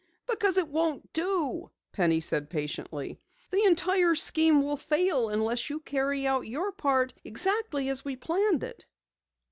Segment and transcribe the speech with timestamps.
[0.27, 3.19] "Because it won't do," Penny said patiently.
[3.51, 8.63] "The entire scheme will fail unless you carry out your part exactly as we planned
[8.63, 8.87] it."